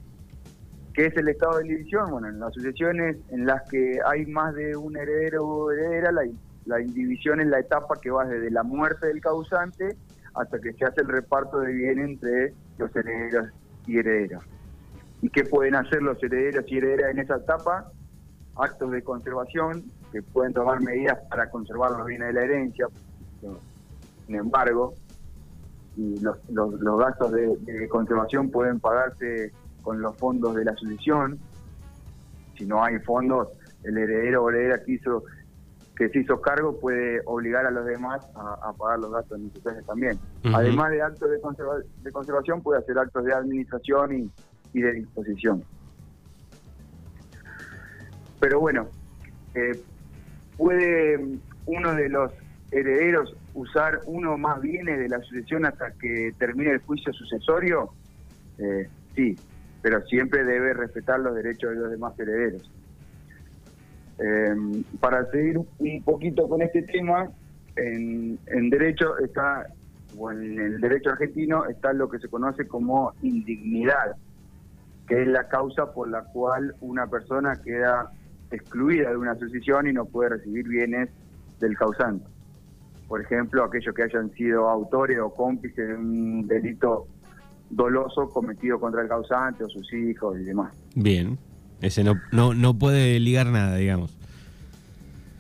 ¿Qué 0.95 1.07
es 1.07 1.17
el 1.17 1.29
estado 1.29 1.59
de 1.59 1.67
indivisión? 1.67 2.11
Bueno, 2.11 2.29
en 2.29 2.41
las 2.41 2.53
sucesiones 2.53 3.17
en 3.31 3.47
las 3.47 3.63
que 3.71 3.99
hay 4.05 4.27
más 4.27 4.55
de 4.55 4.77
un 4.77 4.97
heredero 4.97 5.47
o 5.47 5.71
heredera, 5.71 6.11
la, 6.11 6.23
la 6.67 6.81
indivisión 6.81 7.41
es 7.41 7.47
la 7.47 7.61
etapa 7.61 8.01
que 8.01 8.11
va 8.11 8.25
desde 8.25 8.51
la 8.51 8.63
muerte 8.63 9.07
del 9.07 9.21
causante 9.21 9.97
hasta 10.35 10.59
que 10.59 10.73
se 10.73 10.85
hace 10.85 11.03
el 11.03 11.09
reparto 11.09 11.61
de 11.61 11.73
bien 11.73 12.01
entre 12.01 12.53
los 12.79 12.95
herederos 12.95 13.51
y 13.87 13.99
herederas. 13.99 14.43
¿Y 15.23 15.31
qué 15.31 15.45
pueden 15.45 15.75
hacer 15.77 16.03
los 16.03 16.21
herederos 16.23 16.65
y 16.69 16.79
herederas 16.79 17.13
en 17.13 17.19
esa 17.21 17.37
etapa? 17.37 17.93
Actos 18.57 18.91
de 18.91 19.03
conservación 19.03 19.85
que 20.13 20.23
pueden 20.23 20.53
tomar 20.53 20.81
medidas 20.81 21.19
para 21.29 21.51
conservar 21.51 21.93
los 21.93 22.07
bienes 22.07 22.29
de 22.29 22.35
la 22.35 22.43
herencia. 22.43 22.87
Sin 24.27 24.37
embargo, 24.37 24.95
y 25.97 26.19
los, 26.21 26.39
los, 26.51 26.99
gastos 26.99 27.33
de 27.33 27.89
conservación 27.89 28.51
pueden 28.51 28.81
pagarse 28.81 29.53
con 29.81 30.01
los 30.01 30.17
fondos 30.19 30.55
de 30.55 30.65
la 30.65 30.75
sucesión. 30.77 31.41
Si 32.57 32.65
no 32.67 32.83
hay 32.85 32.99
fondos, 33.01 33.49
el 33.83 33.97
heredero 33.97 34.45
o 34.45 34.51
heredera 34.51 34.83
que 34.85 34.93
hizo 34.93 35.25
que 35.97 36.09
se 36.09 36.21
hizo 36.21 36.41
cargo 36.41 36.81
puede 36.81 37.21
obligar 37.27 37.67
a 37.67 37.71
los 37.71 37.85
demás 37.85 38.23
a, 38.35 38.71
a 38.71 38.73
pagar 38.73 38.99
los 39.01 39.13
gastos 39.13 39.39
necesarios 39.39 39.85
también. 39.85 40.19
Ujú. 40.45 40.57
Además 40.57 40.91
de 40.93 41.03
actos 41.03 41.31
de, 41.31 41.39
conserva- 41.43 41.85
de 41.97 42.13
conservación, 42.13 42.63
puede 42.63 42.81
hacer 42.81 42.99
actos 42.99 43.23
de 43.25 43.35
administración 43.35 44.19
y, 44.19 44.33
y 44.73 44.81
de 44.81 44.93
disposición. 44.93 45.63
Pero 48.41 48.61
bueno, 48.61 48.89
eh, 49.53 49.85
puede 50.57 51.39
uno 51.67 51.95
de 51.95 52.09
los 52.09 52.33
herederos 52.71 53.37
usar 53.53 54.01
uno 54.07 54.39
más 54.39 54.59
bienes 54.63 54.99
de 54.99 55.09
la 55.09 55.21
sucesión 55.21 55.67
hasta 55.67 55.93
que 56.01 56.33
termine 56.39 56.71
el 56.71 56.81
juicio 56.81 57.13
sucesorio, 57.13 57.93
Eh, 58.59 58.89
sí, 59.15 59.39
pero 59.83 60.05
siempre 60.07 60.45
debe 60.45 60.75
respetar 60.75 61.21
los 61.21 61.35
derechos 61.35 61.71
de 61.71 61.77
los 61.77 61.91
demás 61.91 62.19
herederos. 62.19 62.71
Eh, 64.19 64.83
para 65.01 65.25
seguir 65.31 65.59
un 65.59 66.03
poquito 66.05 66.49
con 66.49 66.61
este 66.61 66.83
tema, 66.83 67.31
en, 67.77 68.39
en 68.47 68.71
derecho 68.71 69.17
está, 69.19 69.67
o 70.19 70.31
en 70.31 70.61
el 70.61 70.81
derecho 70.81 71.11
argentino 71.11 71.65
está 71.67 71.93
lo 71.93 72.09
que 72.09 72.19
se 72.19 72.29
conoce 72.29 72.67
como 72.69 73.15
indignidad, 73.23 74.17
que 75.09 75.23
es 75.23 75.29
la 75.29 75.49
causa 75.49 75.93
por 75.93 76.09
la 76.09 76.25
cual 76.25 76.75
una 76.81 77.07
persona 77.07 77.61
queda 77.63 78.11
excluida 78.51 79.11
de 79.11 79.17
una 79.17 79.35
sucesión 79.37 79.89
y 79.89 79.93
no 79.93 80.05
puede 80.05 80.31
recibir 80.31 80.69
bienes 80.69 81.09
del 81.59 81.77
causante. 81.77 82.27
Por 83.09 83.21
ejemplo, 83.21 83.65
aquellos 83.65 83.95
que 83.95 84.03
hayan 84.03 84.31
sido 84.33 84.69
autores 84.69 85.19
o 85.19 85.33
cómplices 85.35 85.89
de 85.89 85.95
un 85.95 86.47
delito 86.47 87.07
doloso 87.71 88.29
cometido 88.29 88.79
contra 88.79 89.03
el 89.03 89.09
causante 89.09 89.65
o 89.65 89.69
sus 89.69 89.93
hijos 89.93 90.39
y 90.39 90.45
demás. 90.45 90.75
Bien. 90.95 91.39
Ese 91.81 92.05
no, 92.05 92.15
no, 92.31 92.53
no 92.53 92.79
puede 92.79 93.19
ligar 93.21 93.47
nada, 93.47 93.77
digamos. 93.77 94.15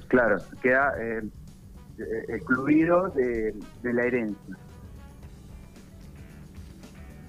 Claro, 0.08 0.38
queda 0.62 0.94
eh, 0.98 1.22
eh, 1.98 2.24
excluido 2.28 3.08
de, 3.10 3.54
de 3.82 3.92
la 3.92 4.04
herencia. 4.04 4.56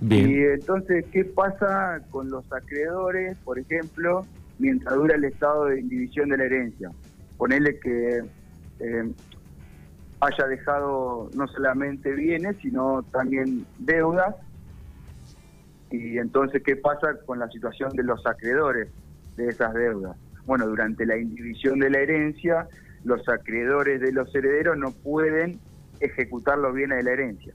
Y 0.02 0.08
Bien. 0.08 0.54
entonces, 0.54 1.06
¿qué 1.12 1.26
pasa 1.26 2.02
con 2.10 2.30
los 2.32 2.44
acreedores, 2.52 3.38
por 3.44 3.60
ejemplo, 3.60 4.26
mientras 4.58 4.96
dura 4.96 5.16
el 5.16 5.26
estado 5.26 5.66
de 5.66 5.82
indivisión 5.82 6.30
de 6.30 6.38
la 6.38 6.46
herencia? 6.46 6.90
Ponerle 7.38 7.80
que 7.80 8.24
eh, 8.80 9.12
haya 10.22 10.48
dejado 10.48 11.30
no 11.36 11.48
solamente 11.48 12.14
bienes, 12.14 12.56
sino 12.62 13.04
también 13.12 13.66
deudas. 13.78 14.36
Y 15.92 16.18
entonces, 16.18 16.64
¿qué 16.64 16.76
pasa 16.76 17.16
con 17.26 17.40
la 17.40 17.50
situación 17.50 17.92
de 17.92 18.04
los 18.04 18.26
acreedores 18.26 18.90
de 19.36 19.48
esas 19.48 19.74
deudas? 19.74 20.18
Bueno, 20.46 20.68
durante 20.68 21.06
la 21.06 21.18
indivisión 21.18 21.80
de 21.80 21.90
la 21.90 22.00
herencia, 22.00 22.68
los 23.04 23.28
acreedores 23.30 24.02
de 24.02 24.12
los 24.12 24.34
herederos 24.34 24.78
no 24.78 24.92
pueden 24.92 25.60
ejecutar 26.00 26.58
los 26.58 26.74
bienes 26.74 26.98
de 26.98 27.04
la 27.04 27.12
herencia 27.12 27.54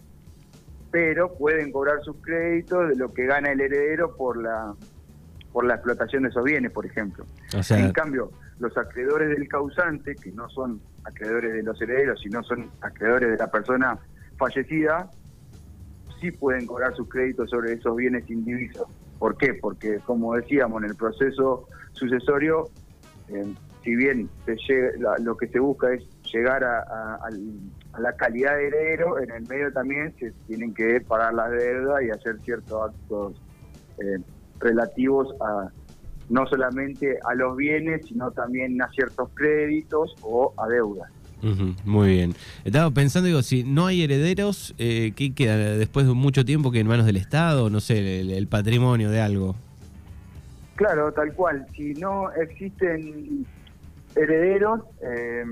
pero 0.97 1.35
pueden 1.35 1.73
cobrar 1.73 2.03
sus 2.03 2.17
créditos 2.23 2.89
de 2.89 2.97
lo 2.97 3.13
que 3.13 3.27
gana 3.27 3.53
el 3.53 3.61
heredero 3.61 4.17
por 4.17 4.43
la 4.43 4.75
por 5.53 5.67
la 5.67 5.75
explotación 5.75 6.23
de 6.23 6.31
esos 6.31 6.43
bienes, 6.43 6.71
por 6.71 6.87
ejemplo. 6.87 7.27
O 7.55 7.63
sea, 7.63 7.79
en 7.79 7.93
cambio, 7.93 8.31
los 8.59 8.77
acreedores 8.79 9.29
del 9.29 9.47
causante, 9.47 10.15
que 10.15 10.33
no 10.33 10.49
son 10.49 10.81
acreedores 11.05 11.53
de 11.53 11.63
los 11.63 11.81
herederos, 11.83 12.19
sino 12.23 12.43
son 12.43 12.71
acreedores 12.81 13.31
de 13.31 13.37
la 13.37 13.51
persona 13.51 13.99
fallecida, 14.39 15.11
sí 16.21 16.31
pueden 16.33 16.67
cobrar 16.67 16.95
sus 16.95 17.09
créditos 17.09 17.51
sobre 17.51 17.73
esos 17.75 17.97
bienes 17.97 18.29
indivisos. 18.31 18.87
¿Por 19.19 19.37
qué? 19.37 19.55
Porque, 19.55 19.99
como 20.05 20.35
decíamos, 20.35 20.83
en 20.83 20.91
el 20.91 20.97
proceso 20.97 21.69
sucesorio, 21.93 22.69
eh, 23.29 23.55
si 23.83 23.95
bien 23.97 24.29
se 24.45 24.57
llega- 24.57 24.93
la- 24.99 25.19
lo 25.19 25.37
que 25.37 25.49
se 25.49 25.59
busca 25.59 25.93
es 25.93 26.05
llegar 26.33 26.65
a, 26.65 27.19
la 27.99 28.13
calidad 28.13 28.57
de 28.57 28.67
heredero, 28.67 29.19
en 29.19 29.31
el 29.31 29.47
medio 29.49 29.73
también 29.73 30.15
se 30.19 30.33
tienen 30.47 30.75
que 30.75 31.01
pagar 31.01 31.33
las 31.33 31.51
deudas 31.51 32.03
y 32.03 32.11
hacer 32.11 32.39
ciertos 32.41 32.91
actos 32.91 33.43
eh, 33.99 34.19
relativos 34.61 35.35
a 35.41 35.71
no 36.29 36.47
solamente 36.47 37.19
a 37.25 37.35
los 37.35 37.57
bienes, 37.57 38.07
sino 38.07 38.33
también 38.33 38.83
a 38.83 38.89
ciertos 38.91 39.31
créditos 39.35 40.17
o 40.21 40.53
a 40.59 40.69
deudas. 40.69 41.11
Ujú, 41.51 41.75
muy 41.85 42.09
bien. 42.09 42.35
Estaba 42.65 42.91
pensando, 42.91 43.27
digo, 43.27 43.43
si 43.43 43.65
no 43.65 43.87
hay 43.87 44.03
herederos, 44.03 44.75
eh, 44.79 45.13
¿qué 45.17 45.35
queda 45.35 45.57
después 45.77 46.07
de 46.07 46.13
mucho 46.13 46.45
tiempo 46.45 46.71
que 46.71 46.81
en 46.81 46.87
manos 46.87 47.07
del 47.07 47.17
Estado? 47.17 47.71
No 47.71 47.81
sé, 47.81 48.21
el, 48.21 48.31
el 48.31 48.47
patrimonio 48.49 49.11
de 49.11 49.21
algo. 49.21 49.55
Claro, 50.77 51.13
tal 51.13 51.33
cual. 51.33 51.67
Si 51.75 51.95
no 51.95 52.31
existen 52.33 53.47
herederos, 54.15 54.81
eh, 55.03 55.45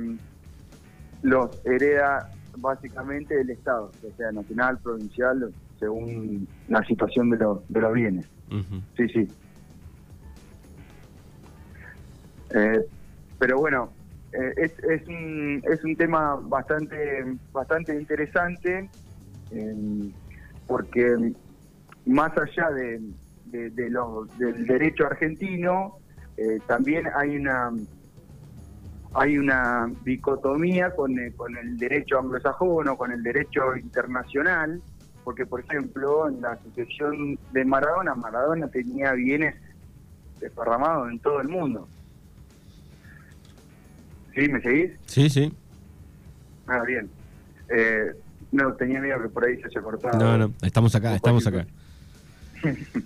los 1.23 1.51
hereda 1.65 2.27
básicamente 2.57 3.41
el 3.41 3.51
Estado, 3.51 3.93
ya 4.03 4.11
sea 4.17 4.33
nacional, 4.33 4.79
provincial, 4.83 5.55
según 5.79 6.47
la 6.67 6.85
situación 6.85 7.31
de, 7.31 7.39
los 7.39 7.67
de 7.69 7.81
los 7.81 7.93
bienes. 7.93 8.27
Sí, 8.97 9.09
sí. 9.09 9.35
Eh, 12.55 12.81
pero 13.39 13.59
bueno, 13.59 13.95
eh, 14.35 14.53
es, 14.57 14.73
es, 14.85 15.07
un, 15.09 15.63
es 15.65 15.85
un 15.85 15.97
tema 15.97 16.37
bastante, 16.37 17.25
bastante 17.53 17.95
interesante 17.95 18.91
eh, 19.51 19.75
porque 20.67 21.35
más 22.07 22.33
allá 22.37 22.71
de, 22.71 23.01
de- 23.45 23.71
de 23.71 23.91
del 24.39 24.67
derecho 24.67 25.07
argentino, 25.07 25.95
eh, 26.37 26.61
también 26.67 27.05
hay 27.15 27.37
una 27.37 27.73
hay 29.17 29.39
una 29.39 29.87
dicotomía 30.01 30.91
con 30.91 31.17
el, 31.19 31.35
con 31.37 31.57
el 31.57 31.79
derecho 31.79 32.19
anglosajón 32.19 32.89
o 32.89 32.97
con 32.97 33.13
el 33.13 33.23
derecho 33.23 33.77
internacional, 33.77 34.83
porque 35.23 35.47
por 35.47 35.61
ejemplo 35.61 36.29
en 36.29 36.41
la 36.41 36.61
sucesión 36.63 37.39
de 37.51 37.65
Maradona, 37.65 38.15
Maradona 38.17 38.69
tenía 38.69 39.13
bienes 39.13 39.55
desparramados 40.41 41.11
en 41.11 41.21
todo 41.21 41.41
el 41.41 41.49
mundo. 41.49 41.89
¿Sí? 44.35 44.49
¿Me 44.49 44.61
seguís? 44.61 44.91
Sí, 45.07 45.31
sí. 45.31 45.53
Ah, 46.67 46.83
bien. 46.87 47.09
Eh, 47.69 48.13
no, 48.53 48.73
tenía 48.75 49.01
miedo 49.01 49.23
que 49.23 49.29
por 49.29 49.45
ahí 49.45 49.57
se 49.61 49.67
haya 49.67 49.81
cortado. 49.81 50.19
No, 50.19 50.39
no, 50.39 50.55
estamos 50.63 50.95
acá, 50.95 51.15
estamos 51.15 51.47
acá. 51.47 51.67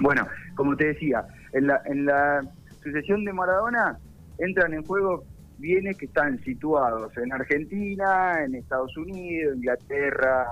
Bueno, 0.00 0.28
como 0.54 0.76
te 0.76 0.86
decía, 0.86 1.26
en 1.52 1.66
la, 1.66 1.82
en 1.86 2.06
la 2.06 2.42
sucesión 2.84 3.24
de 3.24 3.32
Maradona 3.32 3.98
entran 4.38 4.72
en 4.72 4.84
juego 4.84 5.24
bienes 5.58 5.96
que 5.96 6.06
están 6.06 6.38
situados 6.44 7.16
en 7.16 7.32
Argentina, 7.32 8.44
en 8.44 8.54
Estados 8.54 8.96
Unidos, 8.96 9.56
Inglaterra, 9.56 10.46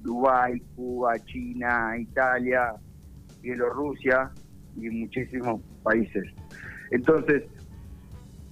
Dubái, 0.00 0.60
Cuba, 0.76 1.18
China, 1.24 1.96
Italia, 1.98 2.72
Bielorrusia 3.42 4.30
y 4.76 4.88
muchísimos 4.90 5.60
países. 5.82 6.24
Entonces, 6.92 7.42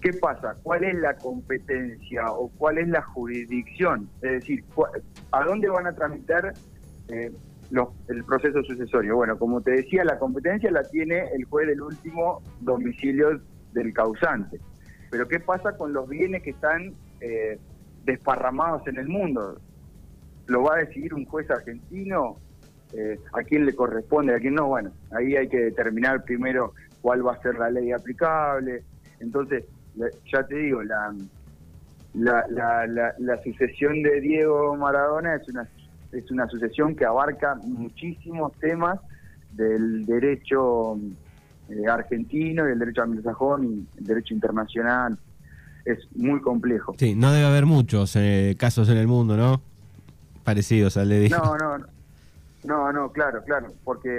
¿qué 0.00 0.12
pasa? 0.14 0.56
¿Cuál 0.62 0.84
es 0.84 0.94
la 0.94 1.14
competencia 1.18 2.30
o 2.32 2.50
cuál 2.56 2.78
es 2.78 2.88
la 2.88 3.02
jurisdicción? 3.02 4.08
Es 4.20 4.32
decir, 4.32 4.64
¿cu- 4.74 4.86
¿a 5.32 5.44
dónde 5.44 5.68
van 5.68 5.86
a 5.86 5.94
tramitar 5.94 6.52
eh, 7.08 7.30
los- 7.70 7.88
el 8.08 8.24
proceso 8.24 8.62
sucesorio. 8.62 9.16
Bueno, 9.16 9.38
como 9.38 9.60
te 9.60 9.72
decía, 9.72 10.04
la 10.04 10.18
competencia 10.18 10.70
la 10.70 10.82
tiene 10.84 11.28
el 11.34 11.44
juez 11.44 11.66
del 11.68 11.80
último 11.82 12.40
domicilio 12.60 13.40
del 13.72 13.92
causante. 13.92 14.60
Pero 15.10 15.26
¿qué 15.28 15.40
pasa 15.40 15.76
con 15.76 15.92
los 15.92 16.08
bienes 16.08 16.42
que 16.42 16.50
están 16.50 16.92
eh, 17.20 17.58
desparramados 18.04 18.86
en 18.86 18.98
el 18.98 19.08
mundo? 19.08 19.60
¿Lo 20.46 20.62
va 20.62 20.76
a 20.76 20.78
decidir 20.78 21.14
un 21.14 21.24
juez 21.26 21.50
argentino? 21.50 22.38
Eh, 22.92 23.18
¿A 23.32 23.42
quién 23.42 23.66
le 23.66 23.74
corresponde? 23.74 24.34
¿A 24.34 24.38
quién 24.38 24.54
no? 24.54 24.66
Bueno, 24.68 24.92
ahí 25.10 25.34
hay 25.36 25.48
que 25.48 25.58
determinar 25.58 26.22
primero 26.24 26.72
cuál 27.00 27.26
va 27.26 27.32
a 27.34 27.42
ser 27.42 27.56
la 27.56 27.70
ley 27.70 27.90
aplicable. 27.92 28.84
Entonces, 29.18 29.64
ya 30.32 30.42
te 30.46 30.56
digo, 30.56 30.82
la, 30.82 31.14
la, 32.14 32.46
la, 32.48 32.86
la, 32.86 33.14
la 33.18 33.42
sucesión 33.42 34.02
de 34.02 34.20
Diego 34.20 34.76
Maradona 34.76 35.34
es 35.36 35.48
una, 35.48 35.68
es 36.12 36.30
una 36.30 36.48
sucesión 36.48 36.94
que 36.94 37.04
abarca 37.04 37.54
muchísimos 37.56 38.52
temas 38.58 39.00
del 39.52 40.04
derecho 40.06 40.98
eh, 41.68 41.86
argentino 41.88 42.68
y 42.68 42.72
el 42.72 42.78
derecho 42.78 43.02
anglosajón 43.02 43.64
y 43.64 43.98
el 43.98 44.04
derecho 44.04 44.34
internacional. 44.34 45.18
Es 45.84 45.98
muy 46.16 46.40
complejo. 46.40 46.94
Sí, 46.98 47.14
no 47.14 47.32
debe 47.32 47.46
haber 47.46 47.64
muchos 47.64 48.16
eh, 48.16 48.56
casos 48.58 48.88
en 48.88 48.96
el 48.96 49.06
mundo, 49.06 49.36
¿no? 49.36 49.60
Parecidos 50.42 50.96
al 50.96 51.08
de 51.08 51.20
Diego. 51.20 51.36
No, 51.36 51.56
no, 51.56 51.78
no, 51.78 51.86
no, 52.64 52.92
no, 52.92 53.12
claro, 53.12 53.42
claro, 53.44 53.68
porque 53.84 54.18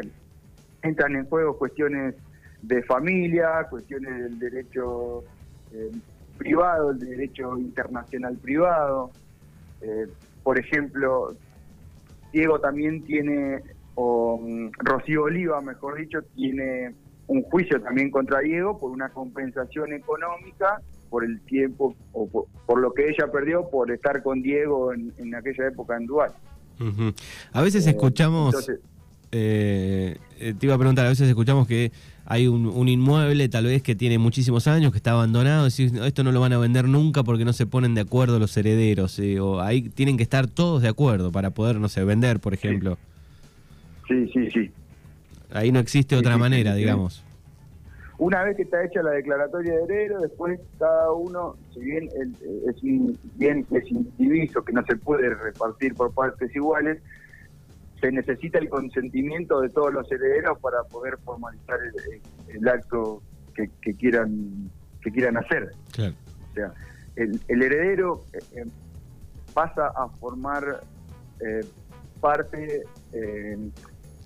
entran 0.81 1.15
en 1.15 1.25
juego 1.25 1.57
cuestiones 1.57 2.15
de 2.61 2.83
familia, 2.83 3.67
cuestiones 3.69 4.23
del 4.23 4.39
derecho 4.39 5.23
eh, 5.73 5.91
privado, 6.37 6.91
el 6.91 6.99
derecho 6.99 7.57
internacional 7.57 8.37
privado. 8.37 9.11
Eh, 9.81 10.07
por 10.43 10.57
ejemplo, 10.59 11.35
Diego 12.31 12.59
también 12.59 13.03
tiene, 13.03 13.61
o 13.95 14.39
mm, 14.41 14.71
Rocío 14.79 15.23
Oliva, 15.23 15.61
mejor 15.61 15.97
dicho, 15.97 16.21
tiene 16.35 16.95
un 17.27 17.41
juicio 17.43 17.81
también 17.81 18.09
contra 18.11 18.39
Diego 18.39 18.77
por 18.77 18.91
una 18.91 19.09
compensación 19.09 19.91
económica 19.93 20.81
por 21.09 21.23
el 21.25 21.39
tiempo 21.41 21.95
o 22.13 22.27
por, 22.27 22.45
por 22.65 22.79
lo 22.79 22.93
que 22.93 23.09
ella 23.09 23.31
perdió 23.31 23.69
por 23.69 23.91
estar 23.91 24.21
con 24.23 24.41
Diego 24.41 24.93
en, 24.93 25.13
en 25.17 25.35
aquella 25.35 25.67
época 25.67 25.95
en. 25.97 26.33
Ujú. 26.79 27.13
A 27.53 27.61
veces 27.61 27.87
Eh, 27.87 27.91
escuchamos, 27.91 28.53
entonces- 28.53 28.79
eh, 29.31 30.17
eh, 30.39 30.53
te 30.57 30.65
iba 30.65 30.75
a 30.75 30.77
preguntar, 30.77 31.05
a 31.05 31.09
veces 31.09 31.27
escuchamos 31.27 31.67
que 31.67 31.91
hay 32.25 32.47
un, 32.47 32.65
un 32.67 32.87
inmueble 32.89 33.47
tal 33.49 33.65
vez 33.65 33.81
que 33.81 33.95
tiene 33.95 34.17
muchísimos 34.17 34.67
años, 34.67 34.91
que 34.91 34.97
está 34.97 35.11
abandonado, 35.11 35.65
decís, 35.65 35.93
"No, 35.93 36.03
esto 36.05 36.23
no 36.23 36.31
lo 36.31 36.41
van 36.41 36.53
a 36.53 36.57
vender 36.57 36.85
nunca 36.85 37.23
porque 37.23 37.45
no 37.45 37.53
se 37.53 37.65
ponen 37.65 37.95
de 37.95 38.01
acuerdo 38.01 38.37
los 38.39 38.55
herederos, 38.57 39.17
eh, 39.19 39.39
o 39.39 39.61
ahí 39.61 39.83
tienen 39.89 40.17
que 40.17 40.23
estar 40.23 40.47
todos 40.47 40.81
de 40.81 40.89
acuerdo 40.89 41.31
para 41.31 41.51
poder, 41.51 41.79
no 41.79 41.87
sé, 41.89 42.03
vender, 42.03 42.39
por 42.39 42.53
ejemplo. 42.53 42.97
Sí, 44.07 44.29
sí, 44.33 44.49
sí. 44.51 44.71
Ahí 45.51 45.71
no 45.71 45.79
existe 45.79 46.15
Sí, 46.15 46.19
otra 46.19 46.33
sí, 46.33 46.39
manera, 46.39 46.73
sí, 46.73 46.79
digamos. 46.79 47.23
Una 48.19 48.43
vez 48.43 48.55
que 48.57 48.63
está 48.63 48.83
hecha 48.83 49.03
la 49.03 49.11
declaratoria 49.11 49.73
de 49.73 49.83
heredero, 49.83 50.21
después 50.21 50.59
cada 50.79 51.11
uno, 51.13 51.55
si 51.73 51.81
bien 51.81 52.09
el- 52.19 52.35
es 52.69 52.81
un 52.83 53.17
bien 53.35 53.65
es 53.71 53.83
indiviso, 53.91 54.63
que 54.63 54.73
no 54.73 54.83
se 54.87 54.95
puede 54.97 55.29
repartir 55.35 55.93
por 55.93 56.11
partes 56.13 56.53
iguales, 56.55 57.01
se 57.99 58.11
necesita 58.11 58.59
el 58.59 58.69
consentimiento 58.69 59.61
de 59.61 59.69
todos 59.69 59.93
los 59.93 60.11
herederos 60.11 60.59
para 60.59 60.83
poder 60.83 61.17
formalizar 61.25 61.79
el, 62.47 62.55
el 62.55 62.67
acto 62.67 63.21
que, 63.55 63.69
que 63.81 63.93
quieran 63.93 64.69
que 65.01 65.11
quieran 65.11 65.37
hacer. 65.37 65.71
Claro. 65.93 66.13
O 66.51 66.53
sea, 66.53 66.71
el, 67.15 67.39
el 67.47 67.61
heredero 67.63 68.23
eh, 68.33 68.39
eh, 68.57 68.65
pasa 69.53 69.87
a 69.95 70.07
formar 70.19 70.81
eh, 71.39 71.65
parte 72.19 72.83
eh, 73.13 73.57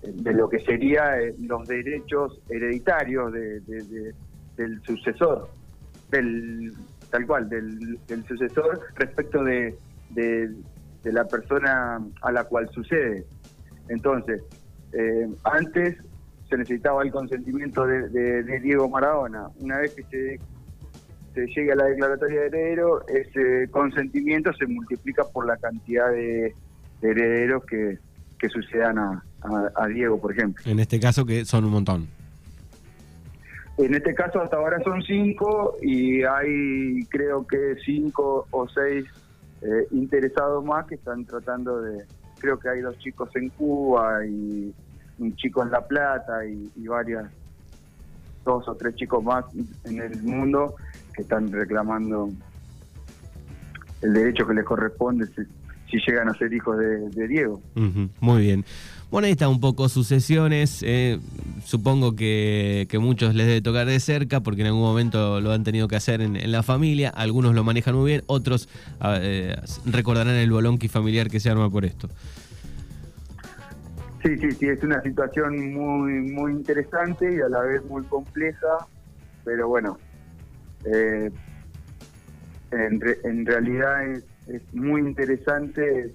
de 0.02 0.32
lo 0.32 0.48
que 0.48 0.58
sería 0.60 1.14
los 1.40 1.66
derechos 1.68 2.40
hereditarios 2.48 3.32
de- 3.32 3.60
de- 3.60 3.82
de- 3.84 4.14
del 4.56 4.82
sucesor, 4.82 5.48
del 6.10 6.72
tal 7.10 7.26
cual, 7.26 7.48
del, 7.48 7.98
del 8.08 8.24
sucesor 8.26 8.80
respecto 8.96 9.42
de- 9.44 9.76
de 10.10 11.12
la 11.12 11.24
persona 11.26 12.00
a 12.22 12.32
la 12.32 12.44
cual 12.44 12.68
sucede. 12.70 13.24
Entonces, 13.88 14.42
eh, 14.92 15.28
antes 15.44 15.96
se 16.48 16.56
necesitaba 16.58 17.02
el 17.02 17.10
consentimiento 17.10 17.86
de, 17.86 18.08
de- 18.10 18.42
de 18.42 18.60
Diego 18.60 18.88
Maradona. 18.88 19.48
Una 19.60 19.78
vez 19.78 19.94
que 19.94 20.02
se 20.04 20.40
se 21.34 21.46
llegue 21.46 21.72
a 21.72 21.76
la 21.76 21.84
declaratoria 21.86 22.40
de 22.42 22.46
heredero, 22.48 23.06
ese 23.08 23.66
consentimiento 23.70 24.52
se 24.52 24.66
multiplica 24.66 25.24
por 25.32 25.46
la 25.46 25.56
cantidad 25.56 26.10
de, 26.10 26.54
de 27.00 27.10
herederos 27.10 27.64
que, 27.64 27.98
que 28.38 28.50
sucedan 28.50 28.98
a, 28.98 29.24
a- 29.40 29.72
a 29.76 29.86
Diego, 29.86 30.20
por 30.20 30.32
ejemplo. 30.32 30.62
En 30.66 30.78
este 30.78 31.00
caso 31.00 31.24
que 31.24 31.46
son 31.46 31.64
un 31.64 31.70
montón. 31.70 32.06
En 33.78 33.94
este 33.94 34.14
caso 34.14 34.42
hasta 34.42 34.56
ahora 34.58 34.78
son 34.84 35.02
cinco 35.02 35.76
y 35.80 36.22
hay 36.22 37.02
creo 37.08 37.46
que 37.46 37.76
cinco 37.82 38.46
o 38.50 38.68
seis 38.68 39.06
eh, 39.62 39.86
interesados 39.92 40.62
más 40.62 40.86
que 40.86 40.96
están 40.96 41.24
tratando 41.24 41.80
de, 41.80 42.04
creo 42.42 42.58
que 42.58 42.68
hay 42.68 42.80
dos 42.80 42.98
chicos 42.98 43.30
en 43.36 43.48
Cuba 43.50 44.26
y 44.26 44.74
un 45.18 45.36
chico 45.36 45.62
en 45.62 45.70
La 45.70 45.86
Plata 45.86 46.44
y, 46.44 46.72
y 46.74 46.88
varias, 46.88 47.30
dos 48.44 48.66
o 48.68 48.74
tres 48.74 48.96
chicos 48.96 49.22
más 49.22 49.44
en 49.84 50.02
el 50.02 50.20
mundo 50.22 50.74
que 51.14 51.22
están 51.22 51.52
reclamando 51.52 52.30
el 54.00 54.12
derecho 54.12 54.44
que 54.44 54.54
les 54.54 54.64
corresponde 54.64 55.26
si, 55.92 56.10
llegan 56.10 56.28
a 56.28 56.34
ser 56.34 56.52
hijos 56.52 56.76
de, 56.78 57.08
de 57.10 57.28
Diego. 57.28 57.60
Muy 58.20 58.42
bien. 58.42 58.64
Bueno, 59.10 59.26
ahí 59.26 59.32
está 59.32 59.48
un 59.48 59.60
poco 59.60 59.90
sucesiones. 59.90 60.82
eh, 60.82 61.18
supongo 61.64 62.16
que, 62.16 62.86
que 62.88 62.98
muchos 62.98 63.34
les 63.34 63.46
debe 63.46 63.60
tocar 63.60 63.86
de 63.86 64.00
cerca 64.00 64.40
porque 64.40 64.62
en 64.62 64.68
algún 64.68 64.80
momento 64.82 65.40
lo 65.40 65.52
han 65.52 65.64
tenido 65.64 65.86
que 65.86 65.96
hacer 65.96 66.22
en, 66.22 66.34
en 66.36 66.50
la 66.50 66.62
familia. 66.62 67.10
Algunos 67.10 67.54
lo 67.54 67.62
manejan 67.62 67.94
muy 67.94 68.10
bien, 68.12 68.22
otros 68.26 68.68
eh, 69.04 69.54
recordarán 69.84 70.34
el 70.34 70.50
bolonqui 70.50 70.88
familiar 70.88 71.28
que 71.28 71.40
se 71.40 71.50
arma 71.50 71.68
por 71.68 71.84
esto. 71.84 72.08
Sí, 74.24 74.30
sí, 74.40 74.52
sí, 74.52 74.66
es 74.68 74.82
una 74.82 75.02
situación 75.02 75.74
muy 75.74 76.12
muy 76.32 76.52
interesante 76.52 77.34
y 77.34 77.40
a 77.40 77.48
la 77.48 77.60
vez 77.60 77.84
muy 77.90 78.04
compleja, 78.04 78.86
pero 79.44 79.66
bueno, 79.68 79.98
eh, 80.84 81.28
en, 82.70 83.00
re- 83.00 83.18
en 83.24 83.44
realidad 83.44 84.06
es, 84.06 84.24
es 84.46 84.62
muy 84.74 85.00
interesante 85.00 86.14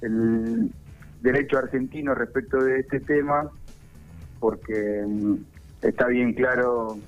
el 0.00 0.70
derecho 1.20 1.58
argentino 1.58 2.14
respecto 2.14 2.62
de 2.62 2.80
este 2.80 3.00
tema, 3.00 3.50
porque 4.40 5.04
mm, 5.06 5.34
está 5.82 6.08
bien 6.08 6.34
claro 6.34 6.98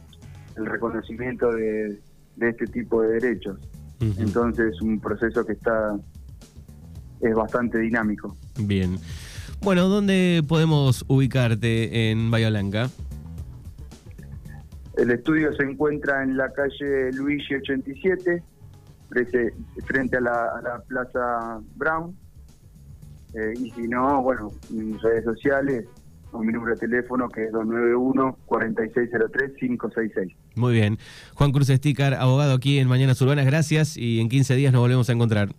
el 0.57 0.67
reconocimiento 0.67 1.51
de, 1.53 1.99
de 2.37 2.49
este 2.49 2.67
tipo 2.67 3.03
de 3.03 3.21
derechos. 3.21 3.59
Ujú. 4.01 4.15
Entonces 4.21 4.75
es 4.75 4.83
un 4.83 5.01
proceso 5.01 5.45
que 5.45 5.53
está 5.53 5.97
es 7.21 7.35
bastante 7.35 7.79
dinámico. 7.79 8.37
Bien. 8.61 8.99
Bueno, 9.63 9.89
¿dónde 9.89 10.43
podemos 10.47 11.05
ubicarte 11.09 12.11
en 12.11 12.31
Bahía 12.31 12.51
Blanca? 12.51 12.91
El 14.97 15.11
estudio 15.11 15.53
se 15.55 15.65
encuentra 15.65 16.23
en 16.23 16.37
la 16.37 16.53
calle 16.53 17.13
Luigi 17.13 17.55
87, 17.55 18.43
frente, 19.09 19.55
frente 19.87 20.17
a, 20.17 20.21
la, 20.21 20.45
a 20.57 20.63
la 20.63 20.83
Plaza 20.83 21.61
Brown. 21.77 22.17
Eh, 23.35 23.53
y 23.59 23.71
si 23.73 23.89
no, 23.89 24.23
bueno, 24.23 24.53
mis 24.71 25.01
redes 25.03 25.25
sociales 25.25 25.87
o 26.35 26.41
mi 26.41 26.53
número 26.53 26.75
de 26.75 26.81
teléfono 26.81 27.29
que 27.29 27.45
es 27.45 27.53
291-4603-566. 27.53 30.35
Muy 30.57 30.73
bien. 30.73 30.99
Juan 31.35 31.53
Cruz 31.53 31.71
Estícar, 31.71 32.15
abogado 32.15 32.55
aquí 32.55 32.79
en 32.79 32.89
Mañanas 32.89 33.23
Urbanas, 33.23 33.47
gracias 33.47 33.97
y 33.97 34.19
en 34.21 34.29
15 34.29 34.57
días 34.57 34.73
nos 34.73 34.83
volvemos 34.83 35.09
a 35.09 35.13
encontrar. 35.13 35.51